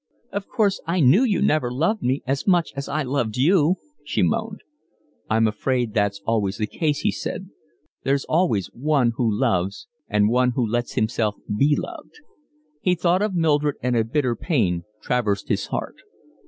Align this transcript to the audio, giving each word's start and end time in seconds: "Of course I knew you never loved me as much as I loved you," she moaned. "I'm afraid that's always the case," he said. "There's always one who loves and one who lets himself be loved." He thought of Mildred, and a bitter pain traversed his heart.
"Of 0.31 0.47
course 0.47 0.81
I 0.87 0.99
knew 0.99 1.21
you 1.23 1.43
never 1.43 1.71
loved 1.71 2.01
me 2.01 2.23
as 2.25 2.47
much 2.47 2.73
as 2.75 2.89
I 2.89 3.03
loved 3.03 3.37
you," 3.37 3.75
she 4.03 4.23
moaned. 4.23 4.61
"I'm 5.29 5.47
afraid 5.47 5.93
that's 5.93 6.23
always 6.25 6.57
the 6.57 6.65
case," 6.65 7.01
he 7.01 7.11
said. 7.11 7.51
"There's 8.01 8.25
always 8.25 8.65
one 8.73 9.11
who 9.17 9.31
loves 9.39 9.87
and 10.09 10.27
one 10.27 10.53
who 10.55 10.65
lets 10.65 10.93
himself 10.93 11.35
be 11.55 11.75
loved." 11.79 12.15
He 12.81 12.95
thought 12.95 13.21
of 13.21 13.35
Mildred, 13.35 13.75
and 13.83 13.95
a 13.95 14.03
bitter 14.03 14.35
pain 14.35 14.85
traversed 15.03 15.49
his 15.49 15.67
heart. 15.67 15.97